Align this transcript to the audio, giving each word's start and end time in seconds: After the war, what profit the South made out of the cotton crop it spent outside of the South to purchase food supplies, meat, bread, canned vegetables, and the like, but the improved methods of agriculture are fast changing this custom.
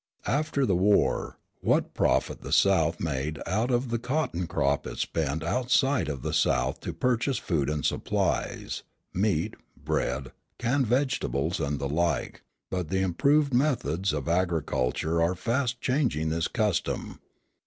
After 0.25 0.65
the 0.65 0.75
war, 0.75 1.37
what 1.59 1.93
profit 1.93 2.41
the 2.41 2.51
South 2.51 2.99
made 2.99 3.39
out 3.45 3.69
of 3.69 3.91
the 3.91 3.99
cotton 3.99 4.47
crop 4.47 4.87
it 4.87 4.97
spent 4.97 5.43
outside 5.43 6.09
of 6.09 6.23
the 6.23 6.33
South 6.33 6.79
to 6.79 6.91
purchase 6.91 7.37
food 7.37 7.69
supplies, 7.85 8.81
meat, 9.13 9.53
bread, 9.77 10.31
canned 10.57 10.87
vegetables, 10.87 11.59
and 11.59 11.77
the 11.77 11.87
like, 11.87 12.41
but 12.71 12.89
the 12.89 13.01
improved 13.03 13.53
methods 13.53 14.11
of 14.11 14.27
agriculture 14.27 15.21
are 15.21 15.35
fast 15.35 15.79
changing 15.81 16.29
this 16.29 16.47
custom. 16.47 17.19